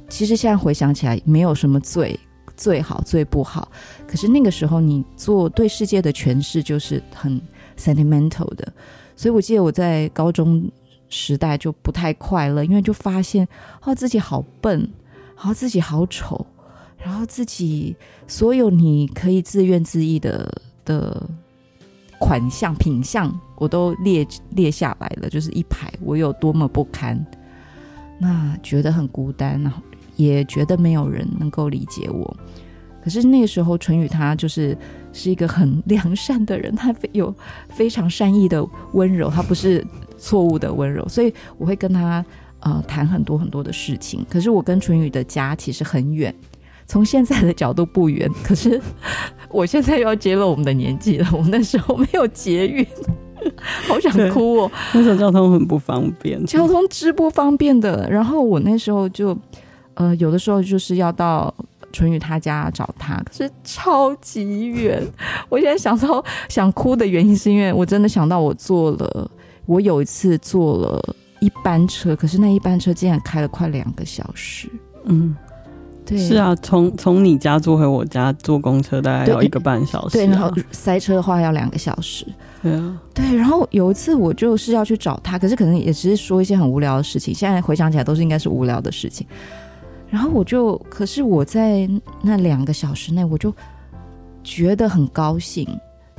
[0.09, 2.19] 其实现在回想起来，没有什么罪
[2.59, 3.71] 最好最不好。
[4.07, 7.41] 可是那个时候你做对世界的诠释就是很
[7.75, 8.71] sentimental 的。
[9.15, 10.69] 所以我记得我在高中
[11.07, 13.47] 时代就不太快乐，因为就发现
[13.81, 14.79] 哦自己好笨，
[15.37, 16.45] 然后自己好丑，
[16.97, 17.95] 然后自己
[18.27, 21.29] 所有你可以自怨自艾的的。
[22.21, 27.25] 款项品相我都列列下来了，就是一排我有多么不堪，
[28.19, 29.81] 那觉得很孤单，然后
[30.19, 32.37] 也觉得没有人能够理解我。
[33.01, 34.77] 可是那个时候，淳宇他就是
[35.13, 37.33] 是一个很良善的人，他有
[37.69, 39.85] 非常善意的温柔，他不是
[40.17, 42.23] 错误的温柔，所以我会跟他
[42.59, 44.25] 呃谈很多很多的事情。
[44.29, 46.33] 可是我跟淳宇的家其实很远。
[46.85, 48.81] 从现在的角度不远，可是
[49.49, 51.29] 我现在又要揭露我们的年纪了。
[51.31, 52.85] 我们那时候没有捷运，
[53.87, 54.71] 好想哭哦。
[54.93, 58.09] 那时候交通很不方便，交通之不方便的。
[58.09, 59.37] 然后我那时候就，
[59.99, 61.53] 呃，有的时候就是要到
[61.91, 65.05] 淳于他家找他，可是超级远。
[65.49, 69.29] 我现在想到想哭的原因，是因为我真的想到我坐了，
[69.65, 74.67] 我有一次坐了一班车，可是那一班车竟然开了快两个小时。
[75.05, 75.35] 嗯。
[76.05, 82.25] 对是啊，从从你家坐回我家坐公车大概要一个半小时，啊对，对，然后塞车的话要两个小时。
[82.63, 89.27] 对啊，对，然后有一次我就是要去找他，可是可能也只是说一些很无聊的事情，现在回想起来都是应该是无聊的事情。
[90.09, 91.87] 然后我就，可是我在
[92.21, 93.53] 那两个小时内，我就
[94.43, 95.67] 觉得很高兴，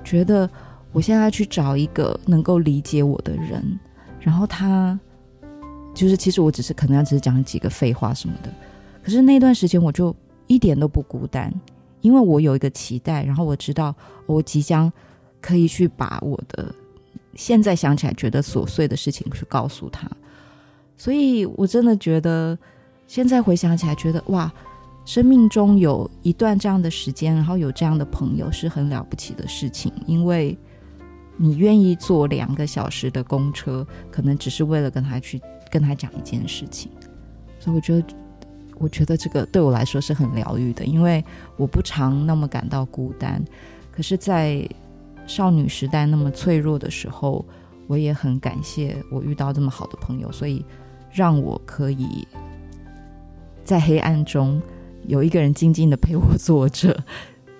[0.05, 0.49] 觉得
[0.93, 3.78] 我现在去找一个能够理解我的人，
[4.20, 4.99] 然后他
[5.93, 8.53] 就是其实我只是可能要只是讲几个废话什么的。
[9.03, 10.14] 可是那段时间我就
[10.47, 11.53] 一点都不孤单，
[12.01, 13.95] 因为我有一个期待，然后我知道
[14.26, 14.93] 我即将
[15.41, 16.72] 可以去把我的
[17.34, 20.09] 现在想起来觉得琐碎的事情去告诉他，
[20.97, 22.57] 所以我真的觉得
[23.11, 24.48] 现在回想起来觉得哇，
[25.04, 30.56] 生命中有一段这样的时间，然后有这样的朋友是很了不起的事情，因为
[31.36, 35.42] 你愿意坐两个小时的公车，可能只是为了跟他去
[35.72, 36.88] 跟他讲一件事情，
[37.58, 38.06] 所以我觉得。
[38.78, 41.22] 我觉得这个对我来说是很疗愈的，因为
[41.58, 43.44] 我不常那么感到孤单。
[43.92, 44.66] 可是，在
[45.26, 47.44] 少女时代那么脆弱的时候，
[47.88, 50.64] 我也很感谢我遇到这么好的朋友，所以
[51.12, 52.26] 让我可以
[53.71, 54.61] 在黑暗中
[55.07, 57.05] 有一个人静静的陪我坐着，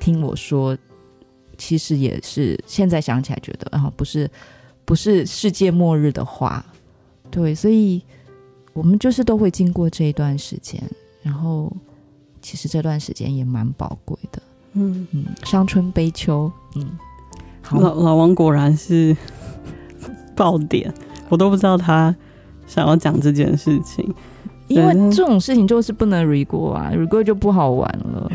[0.01, 0.77] 听我说。
[1.57, 4.29] 其实也是现在想起来觉得，啊，不是
[4.87, 6.65] 不是世界末日的话，
[7.31, 8.03] 对，所以
[8.73, 10.83] 我们就是都会经过这一段时间。
[11.23, 11.71] 然后，
[12.41, 14.43] 其实这段时间也蛮宝贵的。
[14.73, 16.51] 嗯嗯，伤春悲秋。
[16.77, 16.99] 嗯，
[17.61, 19.15] 好，老老王果然是
[20.35, 20.91] 爆点，
[21.29, 22.17] 我都不知道他
[22.67, 24.15] 想要讲这件事情，
[24.71, 28.31] 因为这种事情就是不能 re 过啊，re 过就不好玩了。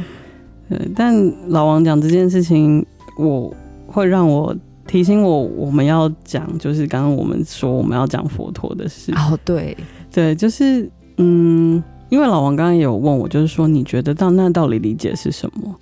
[0.69, 1.15] 对，但
[1.49, 2.85] 老王讲这件事情，
[3.17, 3.53] 我
[3.87, 4.55] 会让我
[4.87, 9.11] 提醒我，我们要讲，就是刚刚我们说我们要讲佛陀的事。
[9.13, 9.75] 哦，对
[10.11, 11.83] 对，就是嗯。
[12.09, 15.75] 因为老王刚刚也有问我，就是说你觉得到那到底理解是什么？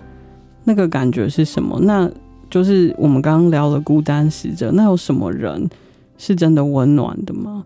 [0.63, 1.77] 那个感觉是什么？
[1.81, 2.09] 那
[2.49, 5.69] 就是我们刚刚聊了孤单使者，那有什么人
[6.17, 7.65] 是真的温暖的吗？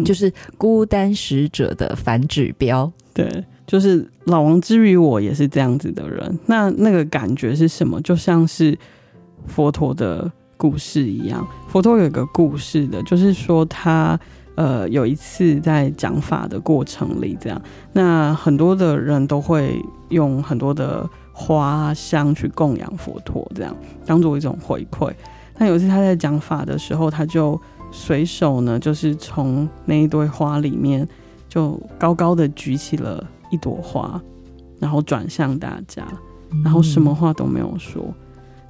[0.00, 2.90] 嗯，就是孤单使者的反指标。
[3.12, 6.38] 对，就是老王之于我也是这样子的人。
[6.46, 8.00] 那那个感觉是什么？
[8.02, 8.76] 就像是
[9.46, 11.46] 佛陀的故事一样。
[11.68, 14.18] 佛陀有一个故事的，就是说他。
[14.56, 17.60] 呃，有一次在讲法的过程里，这样，
[17.92, 19.74] 那很多的人都会
[20.10, 23.76] 用很多的花香去供养佛陀，这样
[24.06, 25.12] 当做一种回馈。
[25.58, 27.60] 那有一次他在讲法的时候，他就
[27.96, 31.08] 随手呢，就是从那一堆花里面，
[31.48, 34.20] 就高高的举起了一朵花，
[34.80, 36.04] 然后转向大家，
[36.64, 38.02] 然后什么话都没有说。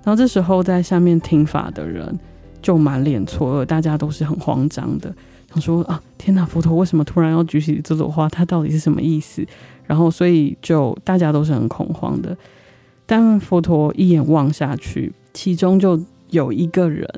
[0.04, 2.16] 然后这时候在下面听法的人
[2.60, 5.12] 就满脸错愕，大家都是很慌张的。
[5.48, 6.44] 他说啊，天哪！
[6.44, 8.28] 佛陀为什么突然要举起这朵花？
[8.28, 9.46] 他到底是什么意思？
[9.86, 12.36] 然后，所以就大家都是很恐慌的。
[13.06, 15.98] 但佛陀一眼望下去，其中就
[16.28, 17.08] 有一个人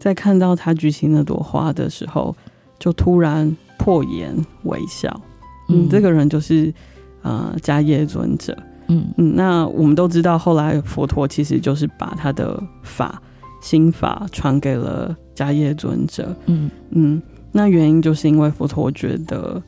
[0.00, 2.34] 在看到他举起那朵花的时候，
[2.78, 4.34] 就突然破颜
[4.64, 5.20] 微笑。
[5.68, 6.74] 嗯，这个人就是
[7.22, 8.56] 呃迦叶尊者。
[8.88, 13.22] 嗯嗯，那我们都知道，后来佛陀其实就是把他的法
[13.62, 16.34] 心法传给了迦叶尊者。
[16.46, 17.22] 嗯嗯。
[17.52, 19.62] 那原因就是因为佛陀觉得，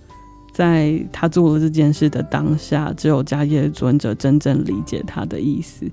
[0.53, 5.85] 在他做了这件事的当下，只有迦叶尊者真正理解他的意思。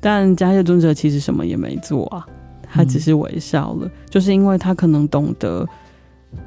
[0.00, 2.26] 但迦叶尊者其实什么也没做啊，
[2.70, 3.86] 他只是微笑了。
[3.86, 5.66] 嗯、就是因为他可能懂得，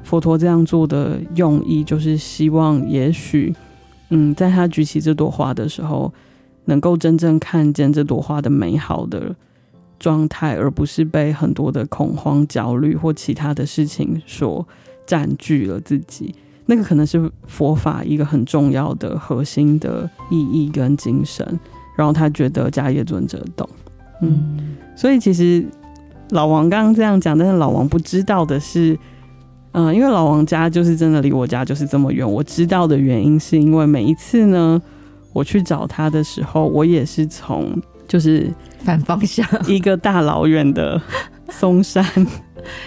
[0.04, 3.54] 佛陀这样做的用意，就是希望，也许，
[4.10, 6.14] 嗯，在他举起这朵花的时候，
[6.66, 9.36] 能够真正看见这朵花的美好的
[10.00, 14.66] 状态，而不是被很多的恐慌、焦虑或其他的事情所
[15.06, 16.34] 占据了自己。
[16.68, 21.60] 那个可能是佛法一个很重要的核心的意义跟精神。
[21.98, 23.70] 然后他觉得迦叶尊者懂，
[24.22, 25.64] 嗯，嗯，所以其实
[26.32, 28.98] 老王刚刚这样讲，但是老王不知道的是。
[29.74, 32.30] 嗯，因为老王家就是真的离我家就是这么远。
[32.30, 34.82] 我知道的原因是因为每一次呢，
[35.32, 41.02] 我去找他的时候，我也是从就是反方向一个大老远的
[41.48, 42.06] 松山，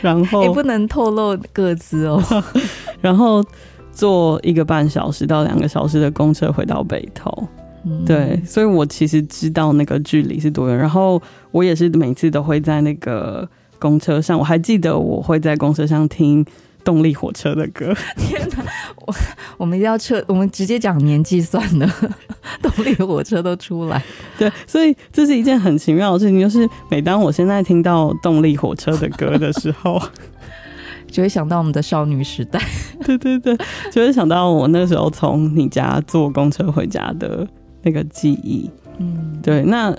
[0.02, 2.22] 然后也 不能透露个资哦，
[3.00, 3.42] 然后
[3.90, 7.48] 坐一个半小时到两个小时的公车回到北投。
[7.84, 10.76] 嗯，对，所以我其实知道那个距离是多远。
[10.76, 11.20] 然后
[11.50, 16.44] 我也是每次都会在那个公车上，我还记得我会在公车上听。
[16.84, 18.62] 动力火车的歌， 天哪！
[19.06, 19.14] 我
[19.56, 21.90] 我们要撤，我们直接讲年纪算了。
[22.60, 24.04] 动力火车都出来，
[24.36, 26.38] 对，所以这是一件很奇妙的事情。
[26.38, 29.98] 就是每当我现在听到动力火车的歌的时候，
[31.10, 32.60] 就会想到我们的少女时代。
[33.02, 33.56] 对对对，
[33.90, 37.48] 就会想到我那时候从你家坐公车回家的
[37.84, 38.68] 那个记忆。
[38.98, 39.62] 嗯，对。
[39.62, 39.96] 那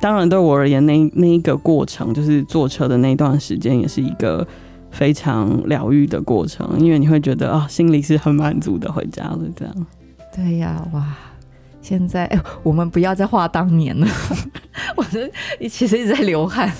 [0.00, 4.46] 当然，对我而言，那那一个过程，就是坐车的那段时间，也是一个。
[4.90, 9.86] 非常疗愈的过程，因为你会觉得啊、哦，心里是很满足的，回家了这样。
[10.34, 11.14] 对呀，哇！
[11.82, 14.06] 现在、欸、我们不要再画当年了，
[14.96, 15.30] 我这
[15.68, 16.72] 其实一直在流汗。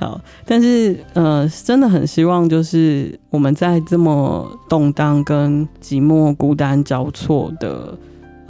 [0.00, 7.96] 好，但是呃，真的很希望，就是我们在这么动荡、跟寂寞、孤单交错的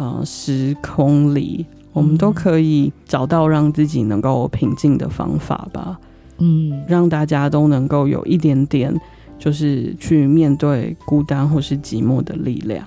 [0.01, 6.01] 呃时空里，我们都可以找到让自己能够平静的方法吧。
[6.39, 8.99] 嗯，让大家都能够有一点点，
[9.39, 12.83] 就是去面对孤单或是寂寞的力量。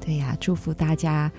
[0.00, 1.30] 对呀，祝福大家。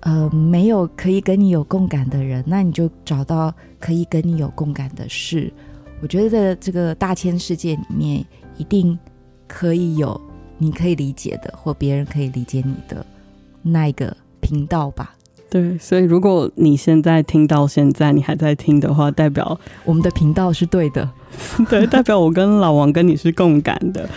[0.00, 5.52] 呃，没有可以跟你有共感的人，那你就找到可以跟你有共感的事。
[6.00, 8.24] 我觉得在这个大千世界里面，
[8.56, 8.98] 一定
[9.46, 10.18] 可以有
[10.56, 13.04] 你可以理解的，或别人可以理解你的
[13.60, 15.14] 那一个频道吧。
[15.48, 21.10] 对，所以如果你现在听到现在，你还在听的话，代表我们的频道是对的，
[21.68, 24.08] 对，代表我跟老王跟你是共感的，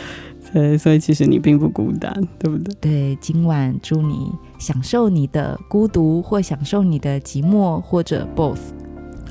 [0.53, 2.75] 对，所以其实你并不孤单，对不对？
[2.79, 8.59] 对，今晚祝你享受你的孤独，或享受你的寂寞，或者 both。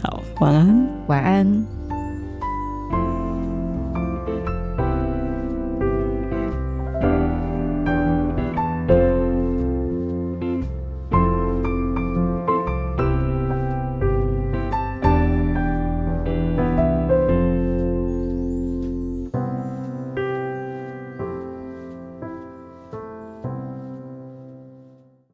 [0.03, 1.82] 好，晚安，晚安。